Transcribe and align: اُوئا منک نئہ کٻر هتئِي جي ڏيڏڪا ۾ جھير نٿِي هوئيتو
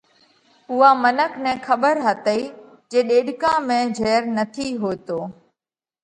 اُوئا 0.69 0.89
منک 1.01 1.31
نئہ 1.43 1.53
کٻر 1.65 1.95
هتئِي 2.05 2.41
جي 2.91 2.99
ڏيڏڪا 3.07 3.51
۾ 3.67 3.77
جھير 3.95 4.21
نٿِي 4.35 4.67
هوئيتو 4.81 5.19